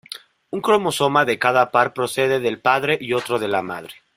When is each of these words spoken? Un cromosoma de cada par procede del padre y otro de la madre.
Un 0.55 0.59
cromosoma 0.67 1.25
de 1.25 1.37
cada 1.37 1.69
par 1.69 1.93
procede 1.93 2.39
del 2.39 2.59
padre 2.59 2.97
y 2.99 3.13
otro 3.13 3.37
de 3.37 3.47
la 3.49 3.61
madre. 3.61 3.93